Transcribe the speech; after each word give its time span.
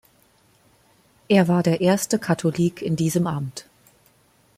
Er 1.27 1.47
war 1.47 1.61
der 1.61 1.81
erste 1.81 2.17
Katholik 2.17 2.81
in 2.81 2.95
diesem 2.95 3.27
Amt. 3.27 3.67